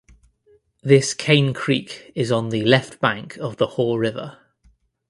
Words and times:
This 0.81 1.13
Cane 1.13 1.53
Creek 1.53 2.11
is 2.15 2.31
on 2.31 2.49
the 2.49 2.63
left 2.65 2.99
bank 2.99 3.37
of 3.37 3.57
the 3.57 3.67
Haw 3.67 3.97
River. 3.97 4.39